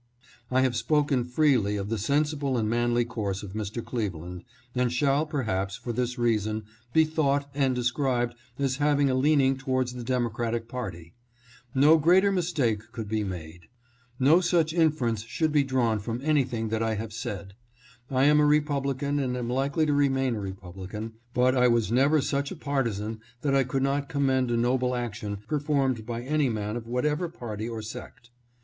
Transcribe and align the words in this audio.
I 0.49 0.61
have 0.61 0.75
spoken 0.75 1.23
freely 1.23 1.77
of 1.77 1.89
the 1.89 1.99
sensible 1.99 2.57
and 2.57 2.67
manly 2.67 3.05
course 3.05 3.43
of 3.43 3.53
Mr. 3.53 3.85
Cleveland, 3.85 4.43
and 4.73 4.91
shall 4.91 5.27
perhaps, 5.27 5.75
for 5.75 5.93
this 5.93 6.17
reason, 6.17 6.63
be 6.91 7.05
thought 7.05 7.47
and 7.53 7.75
described 7.75 8.33
as 8.57 8.77
having 8.77 9.11
a 9.11 9.13
leaning 9.13 9.57
towards 9.57 9.93
the 9.93 10.03
Democratic 10.03 10.67
party. 10.67 11.13
No 11.75 11.99
greater 11.99 12.31
mistake 12.31 12.81
could 12.91 13.07
be 13.07 13.23
made. 13.23 13.67
DECLINE 14.19 14.33
OF 14.39 14.43
STRENGTH 14.43 14.73
IN 14.73 14.79
THE 14.79 14.85
REPUBLICAN 14.85 14.97
PARTY. 14.97 15.21
649 15.21 15.21
No 15.21 15.21
such 15.21 15.21
inference 15.21 15.21
should 15.23 15.51
be 15.51 15.63
drawn 15.63 15.99
from 15.99 16.21
anything 16.23 16.69
that 16.69 16.81
I 16.81 16.95
have 16.95 17.13
said. 17.13 17.53
I 18.09 18.23
am 18.23 18.39
a 18.39 18.45
Republican 18.47 19.19
and 19.19 19.37
am 19.37 19.49
likely 19.51 19.85
to 19.85 19.93
remain 19.93 20.33
a 20.33 20.39
Republican, 20.39 21.13
but 21.35 21.55
I 21.55 21.67
was 21.67 21.91
never 21.91 22.21
such 22.21 22.49
a 22.49 22.55
partisan 22.55 23.19
that 23.43 23.53
I 23.53 23.63
could 23.63 23.83
not 23.83 24.09
commend 24.09 24.49
a 24.49 24.57
noble 24.57 24.95
action 24.95 25.37
performed 25.47 26.07
by 26.07 26.23
any 26.23 26.49
man 26.49 26.75
of 26.75 26.87
whatever 26.87 27.29
party 27.29 27.69
or 27.69 27.83
sect. 27.83 28.31